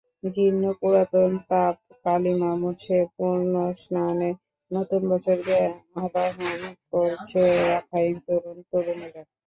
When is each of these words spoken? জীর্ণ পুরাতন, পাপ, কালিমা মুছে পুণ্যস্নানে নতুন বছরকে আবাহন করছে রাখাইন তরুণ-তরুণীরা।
জীর্ণ 0.31 0.63
পুরাতন, 0.79 1.31
পাপ, 1.49 1.75
কালিমা 2.03 2.51
মুছে 2.61 2.97
পুণ্যস্নানে 3.13 4.29
নতুন 4.71 5.01
বছরকে 5.11 5.57
আবাহন 6.03 6.59
করছে 6.91 7.41
রাখাইন 7.69 8.13
তরুণ-তরুণীরা। 8.25 9.21